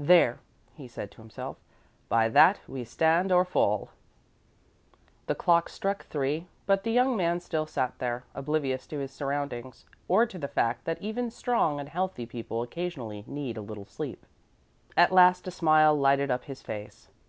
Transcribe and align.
"There," 0.00 0.40
he 0.74 0.88
said 0.88 1.12
to 1.12 1.18
himself, 1.22 1.58
"by 2.08 2.28
that 2.30 2.58
we 2.66 2.82
stand 2.82 3.30
or 3.30 3.44
fall." 3.44 3.90
The 5.28 5.36
clocks 5.36 5.74
struck 5.74 6.04
three, 6.06 6.48
but 6.66 6.82
the 6.82 6.90
young 6.90 7.16
man 7.16 7.38
still 7.38 7.66
sat 7.66 7.96
there, 8.00 8.24
oblivious 8.34 8.84
to 8.88 8.98
his 8.98 9.12
surroundings, 9.12 9.86
or 10.08 10.26
to 10.26 10.40
the 10.40 10.48
fact 10.48 10.86
that 10.86 11.00
even 11.00 11.30
strong 11.30 11.78
and 11.78 11.88
healthy 11.88 12.26
people 12.26 12.62
occasionally 12.62 13.22
need 13.28 13.56
a 13.56 13.60
little 13.62 13.86
sleep. 13.86 14.26
At 14.96 15.12
last 15.12 15.46
a 15.46 15.52
smile 15.52 15.94
lighted 15.96 16.32
up 16.32 16.46
his 16.46 16.62
face. 16.62 17.06